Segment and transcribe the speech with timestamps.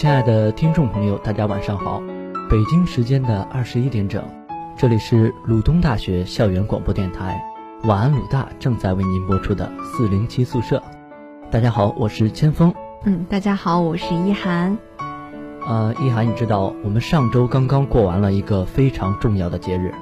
[0.00, 2.00] 亲爱的听众朋友，大家晚上好！
[2.48, 4.22] 北京时间的二十一点整，
[4.76, 7.42] 这里是鲁东大学校园广播电台，
[7.82, 10.80] 晚安鲁大正在为您播出的四零七宿舍。
[11.50, 12.72] 大家好，我是千峰。
[13.06, 14.78] 嗯，大家好，我是一涵。
[15.66, 19.92] 呃，一涵，你知道我们上周刚刚过完了一个非常重要的节日。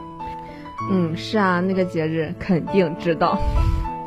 [0.91, 3.38] 嗯，是啊，那个节日肯定知道。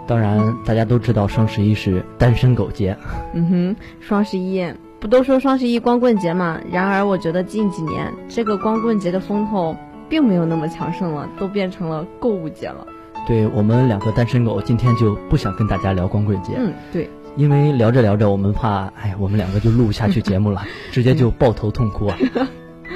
[0.06, 2.96] 当然，大家都知道双十一是单身狗节。
[3.34, 4.72] 嗯哼，双十一。
[5.00, 6.60] 不都说双十一光棍节嘛？
[6.72, 9.76] 然而我觉得近几年这个光棍节的风头
[10.10, 12.86] 并没有那么强盛了，都变成了购物节了。
[13.28, 16.54] 对我们两个单身狗今天就不想跟大家聊光棍节。
[16.58, 22.18] 嗯，对，因为聊着聊着我们怕，哎，我们两个就录不下去节目了， 直接就抱头痛哭啊。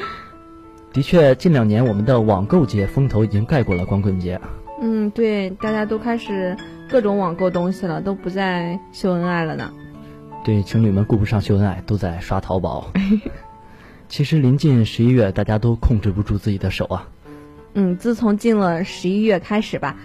[0.91, 4.40] 的确，近两年我们的网购节风头已经盖过了光棍节。
[4.81, 6.57] 嗯，对，大家都开始
[6.90, 9.71] 各种网购东西了，都不再秀恩爱了呢。
[10.44, 12.91] 对情侣们顾不上秀恩爱，都在刷淘宝。
[14.10, 17.08] 其实临近十一月，大家都控制不住自己的手啊。
[17.74, 19.96] 嗯，自从进了十一月开始吧，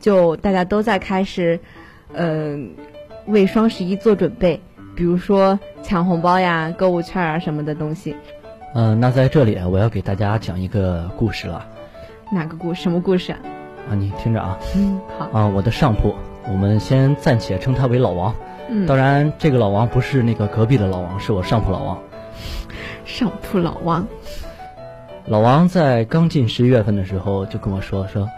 [0.00, 1.60] 就大家都在开始，
[2.14, 2.70] 嗯，
[3.26, 4.60] 为双十一做准备，
[4.94, 8.16] 比如说抢红包呀、购物券啊什么的东西。
[8.74, 11.66] 嗯，那在这里我要给大家讲一个故事了。
[12.30, 12.72] 哪个故？
[12.72, 13.38] 什么故事啊？
[13.90, 14.58] 啊，你听着啊。
[14.76, 15.26] 嗯，好。
[15.32, 16.14] 啊，我的上铺，
[16.46, 18.34] 我们先暂且称他为老王。
[18.86, 21.98] 当然，这个老王不是那个隔壁的老王，是我上铺老王。
[23.04, 24.06] 上铺老王，
[25.26, 28.28] 老王在刚进十一月份的时候就跟我说说，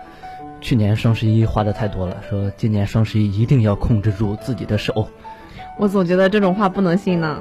[0.61, 5.09] 去年双十一花的太多了，说今年双十一一定要控制住自己的手。
[5.77, 7.39] 我总觉得这种话不能信呢。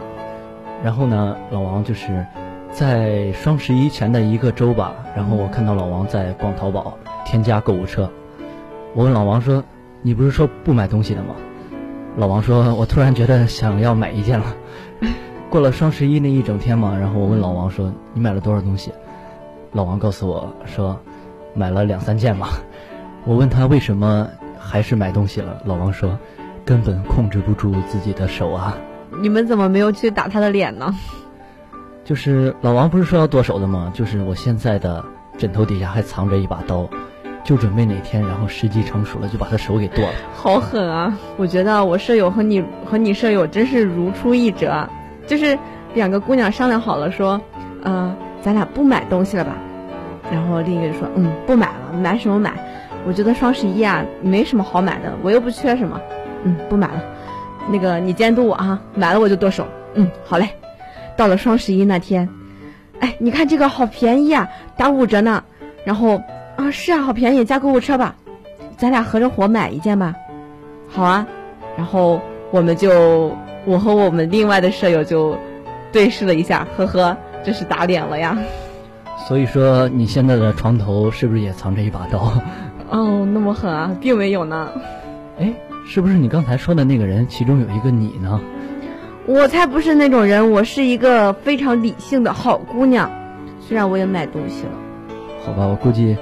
[0.84, 2.26] 然后呢，老王就是
[2.72, 8.10] 在双十一前的一个周吧，然后我看到老王在逛淘宝，添加购物车。
[8.96, 9.64] 我问老王说
[10.02, 11.36] ：“你不是说不买东西的吗？”
[12.20, 14.54] 老王说：“我突然觉得想要买一件了。
[15.50, 18.92] 过了双十一那一整天嘛，然后我问老王说：‘你买了多少东西？’
[19.72, 21.00] 老王告诉我说
[21.56, 22.50] ：‘买了两三件吧。
[23.24, 24.28] ’我问他为什么
[24.60, 26.20] 还是买东西了，老王说
[26.66, 28.78] ：‘根本控制不住自己的手啊。’
[29.22, 30.94] 你们怎么没有去打他的脸呢？
[32.04, 33.94] 就是老王不是说要剁手的吗？
[33.96, 35.06] 就是我现在的
[35.38, 36.86] 枕头底下还藏着一把刀。”
[37.44, 40.14] 就准备哪天，然后时机成熟了，就把他手给剁了。
[40.36, 41.18] 好狠啊！
[41.38, 44.88] 我觉得我舍友和你和你舍友真是如出一辙，
[45.26, 45.58] 就是
[45.96, 47.42] 两个姑娘商量好了说，
[47.84, 49.54] 嗯，咱俩不买东西了吧？
[50.32, 52.54] 然后另一个就说，嗯，不买了，买什么买？
[53.08, 56.00] 我觉得双十一啊，没什么好买的，我又不缺什么，
[56.44, 57.02] 嗯，不买了。
[57.72, 59.66] 那个你监督我啊，买了我就剁手。
[59.96, 60.50] 嗯，好嘞。
[61.16, 62.30] 到了双十一那天，
[63.00, 64.48] 哎，你看这个好便宜啊，
[64.78, 65.44] 打五折呢。
[65.84, 66.22] 然后。
[66.60, 68.16] 啊，是啊，好便宜，加购物车吧，
[68.76, 70.14] 咱俩合着伙买一件吧，
[70.90, 71.26] 好啊，
[71.78, 72.20] 然后
[72.52, 73.34] 我们就
[73.64, 75.38] 我和我们另外的舍友就
[75.94, 77.16] 对视了一下，呵呵，
[77.46, 78.38] 这是打脸了呀。
[79.26, 82.34] 所以说你现在的床头是不是也藏着一把刀？
[82.90, 84.70] 哦，那么狠啊，并没有呢。
[85.40, 85.54] 哎，
[85.88, 88.42] 是不是你刚才说的那个人其中有一个你呢？
[89.26, 93.10] 我才不是那种人，我是一个非常理性的好姑娘，
[93.62, 94.72] 虽然我也买东西了。
[95.46, 96.18] 好吧，我估计。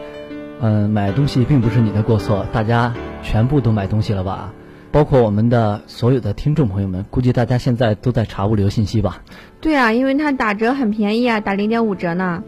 [0.60, 4.54] 嗯，买东西并不是你的过错，大家全部都买东西了吧？
[4.92, 9.22] 包括我们的所有的听众朋友们，估计大家现在都在查物流信息吧？
[9.62, 12.44] 对啊，因为它打折很便宜啊，打零点五折呢。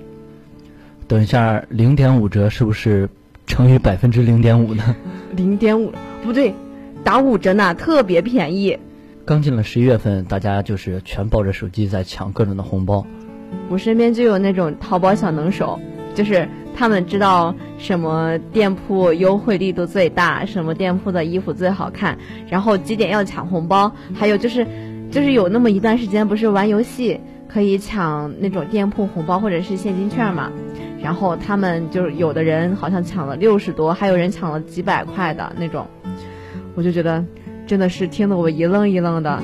[1.07, 3.09] 等一下，零点五折是不是
[3.45, 4.95] 乘以百分之零点五呢？
[5.35, 5.91] 零点五
[6.23, 6.55] 不对，
[7.03, 8.79] 打五折呢，特别便宜。
[9.25, 13.05] 刚进了十一月份，大家就是全抱着手机在抢各种的红包。
[13.69, 15.79] 我身边就有那种淘宝小能手，
[16.19, 16.45] 就是。
[16.75, 24.65] 他们知道什么店铺优惠力度最大，什么店铺的衣服最好看，然后几点要抢红包，还有就是，
[25.11, 27.19] 就是有那么一段时间不是玩游戏
[27.49, 30.49] 可以抢那种店铺红包或者是现金券嘛，
[31.03, 35.85] 然后他们就是有的人好像抢了六十多，还有人抢了几百块的那种，
[36.75, 37.25] 我就觉得
[37.67, 39.43] 真的是听得我一愣一愣的，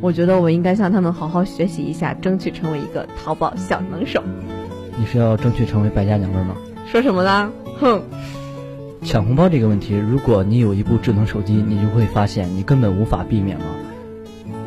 [0.00, 4.20] 我觉得我应该向他们好好学习一下，争取成为一个淘宝小能手。
[4.98, 6.56] 你是要争取成为败家娘们吗？
[6.86, 7.52] 说什么呢？
[7.78, 8.00] 哼！
[9.02, 13.64] 抢红包这个问题，如果你有一部智能手机，你就会发现你根本无法避免了。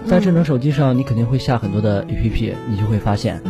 [0.05, 3.41] 在智能手机上，你肯定会下很多的 APP，你就会发现，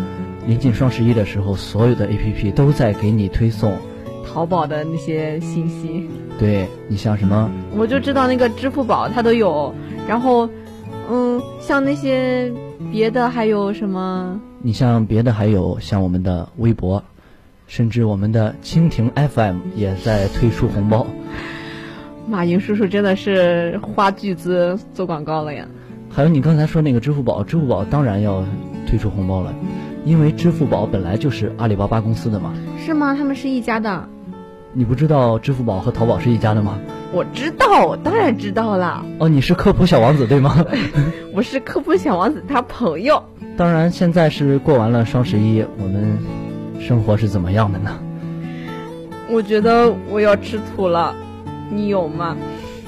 [0.47, 3.77] 临近双十一的时候，所有的 APP 都在给你推送
[4.25, 6.09] 淘宝的那些信息。
[6.39, 7.49] 对你像什么？
[7.75, 9.73] 我就知道那个支付宝它都有，
[10.07, 10.49] 然后，
[11.11, 12.51] 嗯，像那些
[12.91, 14.41] 别的还有什么？
[14.61, 17.03] 你像别的还有像我们的微博，
[17.67, 21.07] 甚至我们的蜻蜓 FM 也在推出红包。
[22.27, 25.65] 马云叔叔真的是花巨资做广告了呀！
[26.09, 28.43] 还有你刚才说那个支付宝，支付宝当然要
[28.85, 29.53] 推出红包了，
[30.03, 32.53] 因为支付宝本来就是阿里巴巴公司的嘛。
[32.85, 33.15] 是吗？
[33.15, 34.07] 他们是一家的？
[34.73, 36.77] 你不知道支付宝和淘宝是一家的吗？
[37.13, 39.03] 我知道，我当然知道了。
[39.19, 40.63] 哦，你是科普小王子对吗？
[41.33, 43.23] 我是科普小王子他朋友。
[43.59, 46.17] 当然，现在是过完了双十一，我们
[46.79, 47.91] 生活是怎么样的呢？
[49.29, 51.13] 我觉得我要吃土了，
[51.69, 52.37] 你有吗？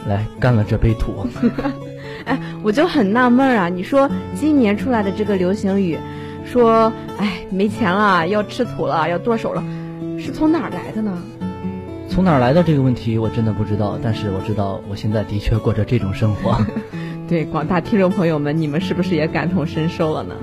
[0.07, 1.27] 来，干了这杯土。
[2.23, 3.67] 哎，我就很纳闷啊！
[3.67, 5.97] 你说今年出来的这个流行语，
[6.45, 9.61] 说哎没钱了，要吃土了，要剁手了，
[10.17, 11.21] 是从哪儿来的呢？
[12.07, 16.57] 从哪儿来的这个问题我真的不知道，但是我知道我现在的确过着这种生活。
[17.27, 20.33] 对广大听众朋友们，你们是不是也感同身受了呢？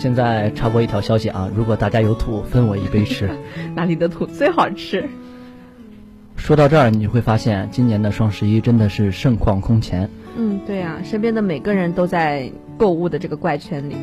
[0.00, 3.28] 现在插播一条消息啊，如果大家有土，分我一杯吃。
[3.76, 5.06] 哪里的土最好吃？
[6.36, 10.08] 说到这儿，你会发现今年的双十一真的是盛况空前。
[10.38, 13.96] 嗯，对呀，身边的每个人都在购物的这个怪圈里。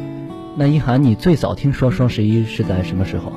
[0.55, 3.33] 那一涵，你最早听说双十一是在什么时候？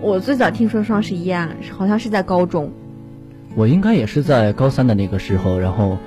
[0.00, 2.72] 我最早听说双十一啊，好像是在高中。
[3.54, 5.98] 我应该也是在高三的那个时候，然后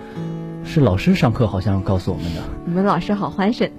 [0.66, 2.42] 是老师上课好像告诉我们的。
[2.66, 3.72] 你们老师好欢神。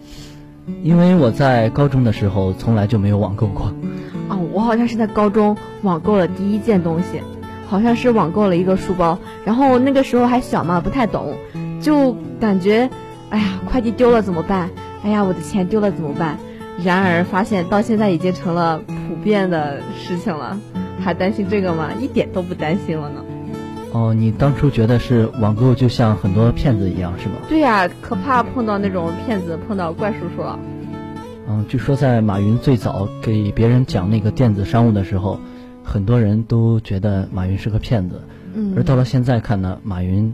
[0.83, 3.73] 因为我在高中的时候从来就没有网购过。
[4.29, 7.21] 哦，我好像是在高中网购了第一件东西，
[7.69, 11.35] 好像是网购了一个书包，然后那个时候还小嘛，不太懂，
[11.81, 12.89] 就感觉，
[13.31, 14.71] 哎呀，快递丢了怎么办？
[15.03, 16.39] 哎呀，我的钱丢了怎么办？
[16.83, 18.79] 然而发现到现在已经成了
[19.09, 20.59] 普遍的事情了，
[21.01, 21.91] 还担心这个吗？
[22.01, 23.23] 一点都不担心了呢。
[23.93, 27.35] 哦，你当初觉得是网购就像很多骗子一样，是吗？
[27.49, 30.57] 对呀，可怕碰到那种骗子，碰到怪叔叔了。
[31.49, 35.41] 嗯，据说在马云最早给别人讲那个电子商务的时候，
[35.83, 38.23] 很多人都觉得马云是个骗子。
[38.55, 38.75] 嗯。
[38.77, 40.33] 而到了现在看呢，马云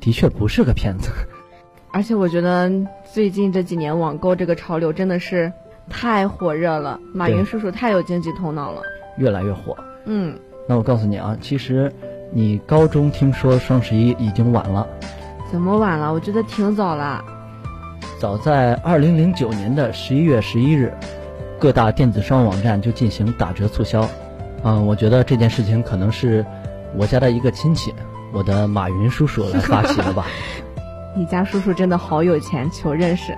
[0.00, 1.10] 的确不是个骗子。
[1.92, 2.72] 而且我觉得
[3.12, 5.52] 最近这几年网购这个潮流真的是
[5.90, 8.80] 太火热了，马云叔叔太有经济头脑了，
[9.18, 9.76] 越来越火。
[10.06, 10.34] 嗯。
[10.66, 11.92] 那我告诉你啊，其实。
[12.32, 14.86] 你高中听说双十一已经晚了，
[15.50, 16.12] 怎么晚了？
[16.12, 17.24] 我觉得挺早了。
[18.18, 20.92] 早在二零零九年的十一月十一日，
[21.58, 24.08] 各大电子商务网站就进行打折促销。
[24.62, 26.44] 嗯，我觉得这件事情可能是
[26.96, 27.94] 我家的一个亲戚，
[28.32, 30.26] 我的马云叔叔来发起的吧。
[31.14, 33.32] 你家叔叔真的好有钱，求认识。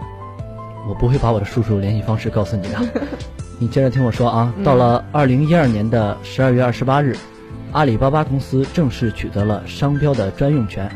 [0.89, 2.79] 我不会把我的叔叔联系方式告诉你的。
[3.59, 7.17] 你接着听我说啊，到了二零一二年的十二月二十八日。
[7.73, 10.91] 阿里巴巴公司正式取得了商标的专用权。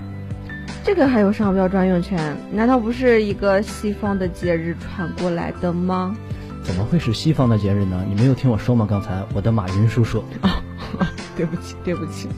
[0.82, 2.36] 这个还有商标专用权？
[2.50, 6.16] 难道不是一个西方的节日传过来的吗？
[6.62, 8.02] 怎么会是西方的节日呢？
[8.08, 8.86] 你没有听我说吗？
[8.88, 10.24] 刚才我的马云叔叔。
[10.40, 10.62] 啊，
[11.36, 12.28] 对不起，对不起。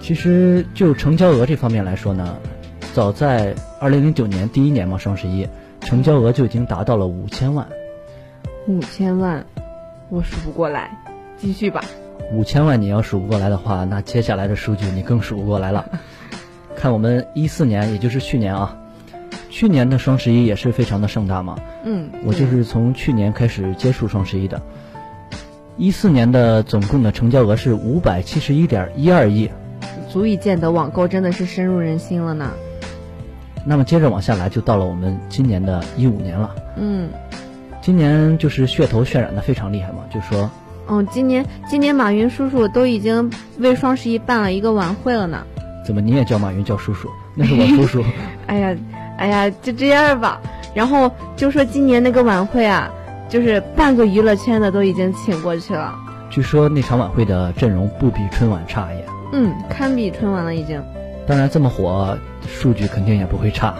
[0.00, 2.36] 其实就成交额这方面来说呢，
[2.94, 5.48] 早在二零零九年第一年嘛，双十一
[5.80, 7.66] 成交额就已经达到了五千万。
[8.66, 9.46] 五千万，
[10.08, 10.90] 我数不过来。
[11.36, 11.84] 继续吧。
[12.32, 15.84] 五千万你要数不过来的话，那接下来的数据你更数不过来了。
[16.76, 18.76] 看我们一四年，也就是去年啊，
[19.48, 21.56] 去年的双十一也是非常的盛大嘛。
[21.84, 24.60] 嗯，我就是从去年开始接触双十一的。
[25.76, 29.50] 一四年的总共的成交额是五百七十一点一二亿，
[30.08, 32.50] 足以见得网购真的是深入人心了呢。
[33.64, 36.54] 那么接着往下来，就到了我们今年的一五年了。
[36.76, 37.08] 嗯，
[37.80, 40.50] 今年就是噱头渲染的非常厉害嘛，就说。
[40.86, 45.42] 哦，今年今年马云叔叔都已经为双十一办了一个晚会了呢。
[45.86, 47.08] 怎么你也叫马云叫叔叔？
[47.34, 48.04] 那是我叔叔。
[48.46, 48.76] 哎呀，
[49.18, 50.40] 哎呀，就这样吧。
[50.74, 52.90] 然后就说今年那个晚会啊，
[53.28, 55.94] 就是半个娱乐圈的都已经请过去了。
[56.30, 59.00] 据说那场晚会的阵容不比春晚差呀。
[59.32, 60.82] 嗯，堪比春晚了已经。
[61.26, 63.74] 当然这么火，数据肯定也不会差。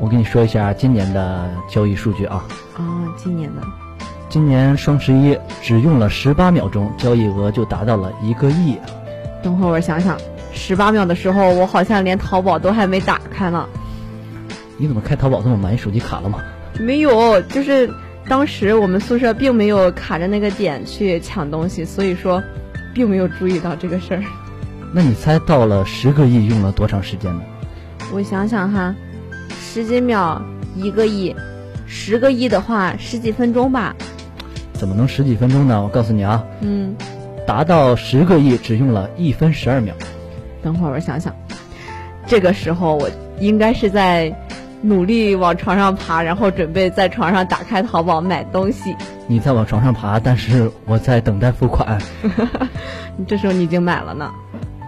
[0.00, 2.44] 我跟你说一下今年的交易数据啊。
[2.76, 3.62] 啊，今年的。
[4.32, 8.78] 今年双十一只用了十八秒钟，交易额就达到了一个亿。
[9.42, 10.16] 等会儿我想想，
[10.54, 13.68] 十八秒的时候，我好像连淘宝都还没打开呢。
[14.78, 15.74] 你怎么开淘宝这么慢？
[15.74, 16.38] 你手机卡了吗？
[16.80, 17.92] 没有，就是
[18.26, 22.42] 当时我们宿舍并没有卡着那个点去抢东西，所以说，
[22.94, 24.22] 并没有注意到这个事儿。
[24.94, 27.42] 那你猜到了十个亿用了多长时间呢？
[28.10, 28.94] 我想想哈，
[29.60, 30.40] 十几秒
[30.74, 31.36] 一个亿，
[31.86, 33.94] 十个亿的话十几分钟吧。
[34.82, 35.80] 怎么能十几分钟呢？
[35.80, 36.96] 我告诉你啊，嗯，
[37.46, 39.94] 达到十个亿只用了一分十二秒。
[40.60, 41.32] 等会儿我想想，
[42.26, 43.08] 这个时候我
[43.38, 44.34] 应该是在
[44.80, 48.96] 努力往床上爬，然后准备在床上打开淘宝买东西。
[49.28, 52.00] 你在往床上爬，但是我在等待付款。
[53.16, 54.32] 你 这时候你已经买了呢？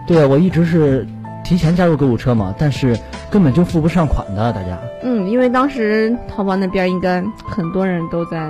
[0.05, 1.07] 对啊，我一直是
[1.45, 2.97] 提前加入购物车嘛，但是
[3.29, 4.79] 根本就付不上款的，大家。
[5.03, 8.49] 嗯，因为当时淘宝那边应该很多人都在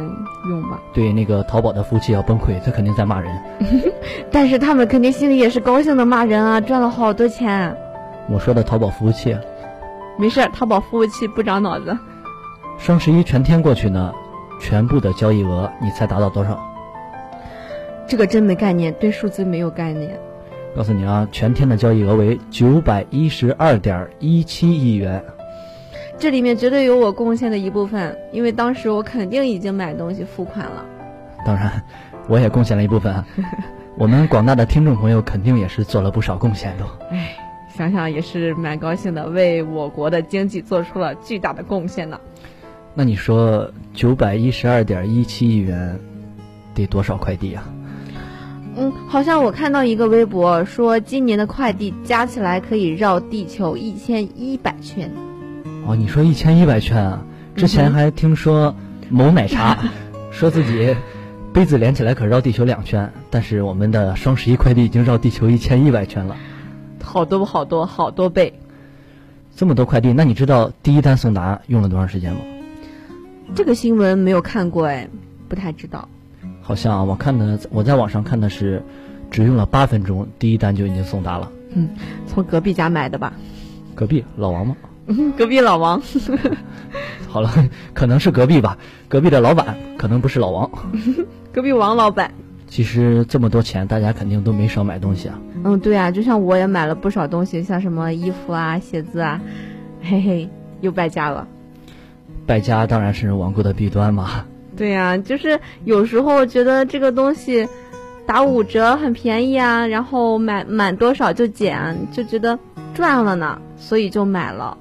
[0.49, 0.79] 用吧。
[0.93, 3.37] 对，那个淘宝的服务器要崩溃，他肯定在骂人。
[4.31, 7.75] 但是他们肯定心里也是高兴的骂人啊，赚了好多钱。
[8.29, 9.37] 我说的淘宝服务器。
[10.17, 11.95] 没事，淘宝服务器不长脑子。
[12.77, 14.13] 双十一全天过去呢，
[14.61, 16.57] 全部的交易额，你猜达到多少？
[18.07, 20.17] 这个真没概念，对数字没有概念。
[20.75, 25.23] 告诉你啊，全天的交易额为九百一十二点一七亿元。
[26.17, 30.85] 这里面绝对有我贡献的一部分，因为当时我肯定已经买东西付款了。
[31.45, 31.81] 当然，
[32.27, 33.23] 我也贡献了一部分。
[33.97, 36.85] 我们广大的听众朋友肯定也是做了不少贡献的。
[37.09, 37.37] 唉，
[37.73, 42.19] 想想也是蛮高兴的，为我国的经济做出了巨大的贡献呢。
[42.93, 45.97] 那你说九百一十二点一七亿元，
[46.73, 47.63] 得多少快递啊？
[48.77, 55.09] 嗯，好像我看到一个微博说，今年的快递加起来可以绕地球一千一百圈。
[55.87, 57.25] 哦，你说一千一百圈啊？
[57.55, 58.75] 之前还听说
[59.09, 59.77] 某奶茶
[60.29, 60.93] 说自己
[61.53, 66.35] 杯子连起来可绕地球两圈，但是我们的双十一快递已经绕地球一千一百圈了，
[67.01, 68.53] 好多好多好多倍。
[69.55, 72.39] 这么多快递，那你知道第一单送达用了多长时间吗？
[73.55, 75.07] 这个新闻没有看过哎，
[75.47, 76.09] 不太知道。
[76.67, 78.81] 好像我看的，我在网上看的是，
[79.29, 81.51] 只用了八分钟，第一单就已经送达了。
[81.75, 81.89] 嗯，
[82.25, 83.33] 从隔壁家买的吧？
[83.93, 84.75] 隔壁老王吗？
[85.37, 86.01] 隔壁老王。
[87.29, 87.51] 好了，
[87.93, 88.79] 可能是隔壁吧。
[89.07, 90.71] 隔壁的老板可能不是老王。
[91.53, 92.31] 隔壁王老板。
[92.67, 95.39] 其实这么多钱，大家肯定都没少买东西啊。
[95.63, 99.39] 嗯，对啊，就像我也买了不少东西，像什么衣服啊、鞋子啊，
[100.01, 100.49] 嘿嘿，
[100.81, 101.47] 又败家了。
[102.47, 104.45] 败家当然是网购的弊端嘛。
[104.77, 107.67] 对呀，就是有时候觉得这个东西
[108.25, 112.59] 打五折很便宜啊，然后买满多少就减，就觉得
[112.93, 114.77] 赚了呢，所以就买了。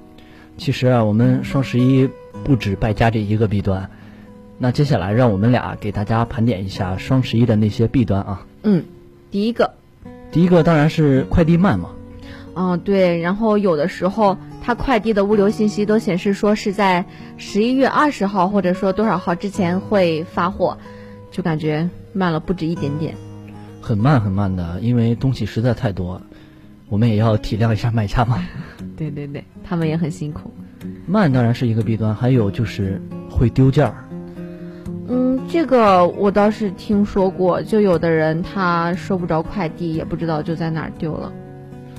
[0.57, 2.09] 其实啊，我们双十一
[2.43, 3.89] 不止败家这一个弊端，
[4.59, 8.47] 那接下来让我们俩给大家盘点一下双十一的那些弊端啊。
[8.63, 8.85] 嗯，
[9.31, 9.75] 第一个，
[10.33, 11.91] 第一个当然是快递慢嘛。
[12.57, 14.37] 嗯，对，然后有的时候。
[14.67, 17.05] 他快递的物流信息都显示说是在
[17.37, 20.79] 十一月二十号或者说多少号之前会发货，
[21.31, 23.15] 就感觉慢了不止一点点，
[23.83, 26.19] 很慢很慢的，因为东西实在太多，
[26.89, 28.43] 我们也要体谅一下卖家嘛。
[28.97, 30.51] 对对对，他们也很辛苦。
[31.07, 32.99] 慢当然是一个弊端，还有就是
[33.31, 34.09] 会丢件儿。
[35.09, 41.31] 嗯，这个我倒是听说过，就有的人他收不着快递，也不知道就在哪儿丢了。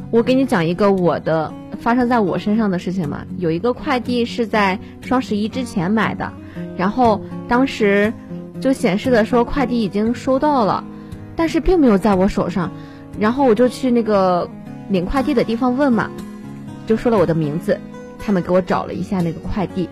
[0.10, 1.54] 我给你讲一个我的。
[1.76, 6.32] 发生在我身上的事情嘛，有一个快递是在双十一之前买的，
[6.78, 8.14] 然后当时
[8.60, 10.84] 就显示的说快递已经收到了，
[11.36, 12.72] 但是并没有在我手上，
[13.20, 14.50] 然后我就去那个
[14.90, 16.10] 领快递的地方问嘛，
[16.88, 17.80] 就说了我的名字，
[18.20, 19.90] 他们给我找了一下那个快递，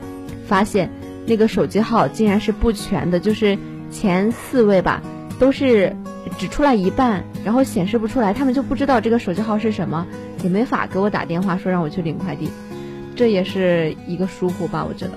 [0.47, 0.89] 发现
[1.25, 3.57] 那个手机号竟然是不全的，就是
[3.91, 5.01] 前四位吧
[5.39, 5.95] 都是
[6.37, 10.05] 只出来一半，然后显示不出来，他们就不知道这个手机号是什么。
[10.43, 12.49] 也没法给我打电话说让我去领快递，
[13.15, 15.13] 这也是一个疏忽吧，我觉得。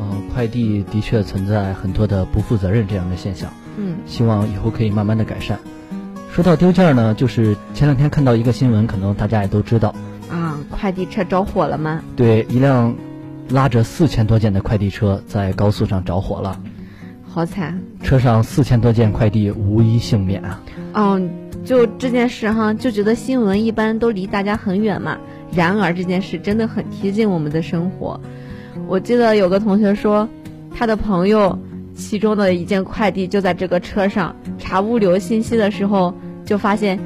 [0.00, 3.52] 嗯，快递的确存在很多的不负责任这样的现象。
[3.76, 5.60] 嗯，希望以后可以慢慢的改善。
[6.32, 9.94] 说到丢件呢，就是前两天看到一个新闻，可能大家也都知道。
[10.28, 12.02] 啊，快递车着火了吗？
[12.16, 12.96] 对，一辆
[13.48, 16.60] 拉着四千多件的快递车在高速上着火了。
[17.36, 17.78] 好惨！
[18.02, 20.58] 车上四千多件快递无一幸免啊。
[20.94, 21.30] 嗯。
[21.66, 25.18] 就这件事哈，就觉得新闻一般都离大家很远嘛。
[25.52, 28.18] 然而这件事真的很贴近我们的生活。
[28.86, 30.26] 我记得有个同学说，
[30.74, 31.58] 他的朋友
[31.94, 36.98] 其中的一件快递就在这个车上，查物流信息的时候就发现，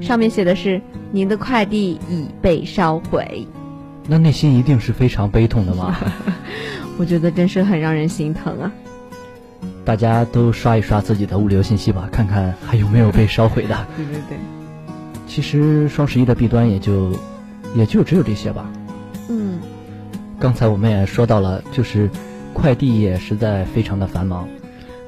[0.00, 0.80] 上面写的是
[1.12, 3.46] “您的快递已被烧毁”。
[4.08, 6.00] 那内心一定是非常悲痛的吧？
[6.96, 8.72] 我觉得真是很让人心疼啊。
[9.84, 13.86] 大家都刷一刷自己的物流信息吧，看看还有没有被烧毁的。
[13.96, 14.38] 对对对。
[15.26, 17.12] 其实双十一的弊端也就，
[17.74, 18.70] 也就只有这些吧。
[19.28, 19.58] 嗯。
[20.38, 22.08] 刚才我们也说到了，就是
[22.52, 24.48] 快递业实在非常的繁忙。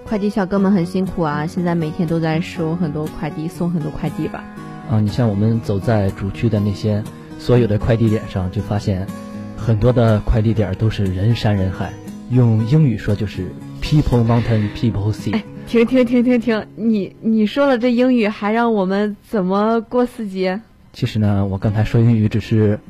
[0.05, 4.45] 快递小哥们很辛苦啊，现在每天都在收很多快递，送很多快递吧。
[4.91, 7.03] 啊，你像我们走在主区的那些
[7.39, 9.07] 所有的快递点上，就发现
[9.57, 11.93] 很多的快递点都是人山人海，
[12.31, 13.51] 用英语说就是。
[13.89, 15.33] People mountain, people sea。
[15.33, 16.67] 哎，停停停停停！
[16.75, 20.61] 你你说了这英语，还让我们怎么过四级？
[20.93, 22.81] 其实呢，我刚才说英语只是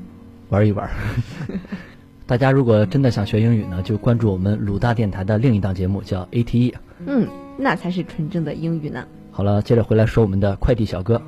[0.48, 0.88] 玩一玩。
[2.26, 6.72] 大家如果真的想学英语呢，就关注我们鲁大电台的另一档节目，叫 ATE。
[7.04, 9.04] 嗯，那才是纯正的英语呢。
[9.30, 11.20] 好了，接着回来说我们的快递小哥。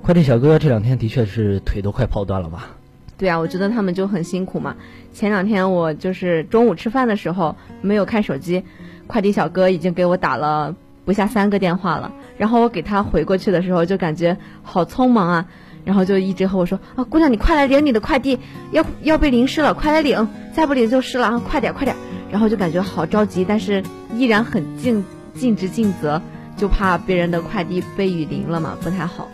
[0.00, 2.75] 快递小哥这两天的确是腿都快跑断了吧？
[3.18, 4.76] 对啊，我觉得他们就很辛苦嘛。
[5.12, 8.62] 前两天我就是中午吃饭的时候没有看手机，
[9.06, 12.12] 快递小哥已经给我打了不下三个电话了。
[12.36, 15.46] 然后我给他回过去的时候，就感觉好匆忙啊。
[15.84, 18.40] 然后就一直和我说啊，姑娘你快来领你的快递，
[18.72, 21.96] 要要被淋湿了，快来领，再不领就湿了啊，快点快点。
[22.28, 26.20] 然后就感觉好着急，但是依然很尽尽职尽责，
[26.56, 29.28] 就怕别人的快递被雨淋了嘛，不太好。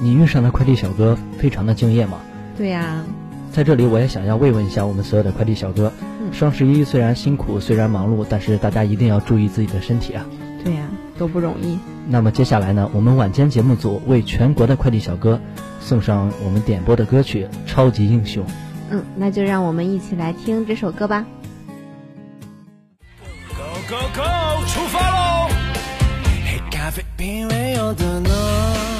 [0.00, 2.18] 你遇上的快递小哥非常的敬业嘛？
[2.60, 3.02] 对呀。
[3.50, 5.90] 在这里我也想要慰问一下我们所有的快递小哥，
[6.30, 10.26] 双十一虽然辛苦，虽然忙碌，但是大家一定要注意自己的身体啊。
[10.62, 10.82] 对呀，
[11.16, 11.78] 都不容易。
[12.06, 15.40] 那么接下来呢，我们晚间节目组为全国的快递小哥。
[15.80, 18.44] 送上我们点播的歌曲《超级英雄》。
[18.90, 21.24] 嗯，那就让我们一起来听这首歌吧。
[23.48, 25.48] Go go go，出发喽！
[26.44, 28.99] 黑咖啡品味有多浓？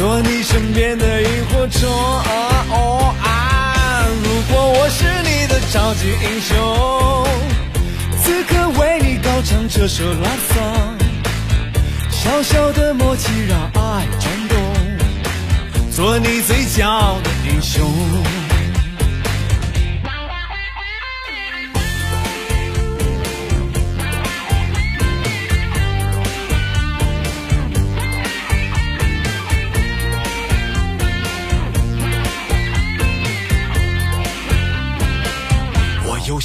[0.00, 1.86] 做你身边的萤火虫。
[4.24, 6.56] 如果我是你的超级英雄，
[8.22, 10.96] 此刻为你高唱这首 love song，
[12.10, 13.30] 小小的默契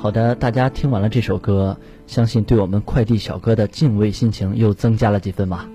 [0.00, 5.68] 好的，大家听完了这首歌，相信对我们快递小哥的敬畏心情又增加了几分吧。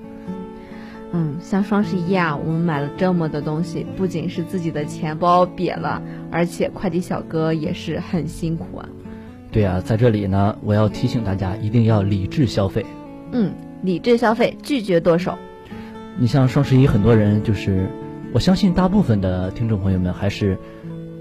[1.12, 8.88] 嗯，像双十一啊，我们买了这么多东西，不仅是自己的钱包瘪了，而且快递小哥也是很辛苦啊。
[9.52, 12.86] 对啊，在这里呢，我要提醒大家一定要理智消费。
[13.34, 15.38] 嗯，理智消费，拒绝剁手。
[16.18, 17.90] 你像双十一，很多人就是，
[18.34, 20.58] 我相信大部分的听众朋友们还是。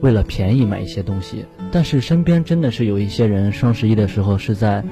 [0.03, 4.85] 为了便宜买一些东西，但是身边真的是有一些人双十一的时候是在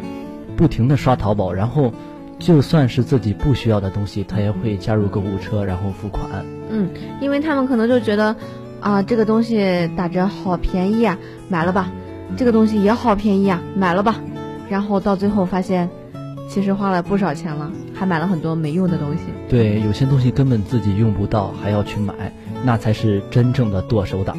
[0.57, 1.93] 不停的刷淘宝，然后
[2.39, 6.45] 就算是自己不需要的东西，他也会加入购物车然后付款。
[6.71, 6.89] 嗯，
[7.21, 8.37] 因为他们可能就觉得
[8.79, 11.19] 啊这个东西打折好便宜啊，
[11.49, 11.91] 买了吧，
[12.37, 14.21] 这个东西也好便宜啊，买了吧，
[14.69, 15.91] 然后到最后发现
[16.49, 19.25] 其实花了不少钱了，还买了很多没用的东西。
[19.49, 22.15] 对，有些东西根本自己用不到，还要去买，
[22.65, 24.39] 那才是真正的剁手党。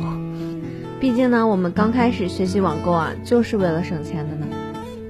[1.02, 4.46] 毕竟呢，我们刚开始学习网购啊，就是为了省钱的呢。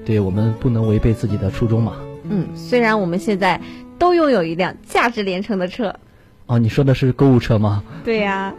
[0.06, 1.92] 对，我们不能违背自己的初衷嘛。
[2.30, 3.60] 嗯，虽然我们现在
[3.98, 5.94] 都拥有一辆价值连城的车。
[6.46, 7.84] 哦，你说的是购物车吗？
[8.02, 8.54] 对呀。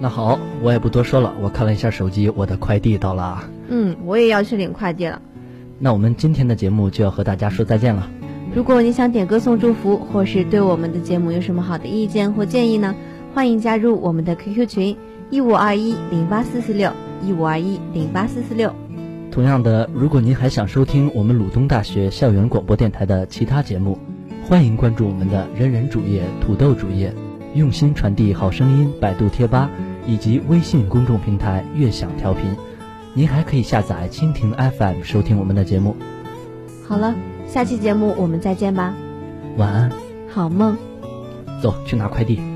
[0.00, 1.32] 那好，我也不多说了。
[1.40, 3.44] 我看了一下手机，我的快递到了。
[3.68, 5.22] 嗯，我也要去领快递了。
[5.78, 8.10] 那我们今天的节目就要和大家说再见了。
[8.52, 12.92] 如果你想点歌送祝福，或是对我们的节目有什么好的意见或建议呢？
[13.32, 14.96] 欢迎加入我们的 QQ 群
[15.32, 16.92] 一五二一零八四四六
[17.22, 18.70] 一五二一零八四四六。
[19.30, 23.98] 同样的，如果您还想收听我们鲁东大学校园广播电台的其他节目，
[24.46, 27.14] 欢迎关注我们的人人主页、土豆主页、
[27.54, 29.70] 用心传递好声音百度贴吧
[30.06, 32.54] 以及微信公众平台悦享调频。
[33.14, 35.96] 您还可以下载蜻蜓 FM 收听我们的节目。
[36.86, 37.14] 好了，
[37.48, 38.94] 下期节目我们再见吧。
[39.56, 39.90] 晚安，
[40.28, 40.76] 好梦。
[41.62, 42.51] 走去拿快递。